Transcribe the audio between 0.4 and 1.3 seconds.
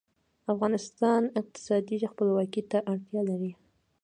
افغانستان